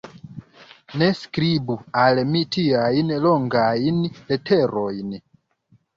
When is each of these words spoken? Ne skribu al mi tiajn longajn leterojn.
Ne 1.01 1.09
skribu 1.19 1.75
al 2.03 2.21
mi 2.31 2.43
tiajn 2.57 3.15
longajn 3.27 4.01
leterojn. 4.33 5.15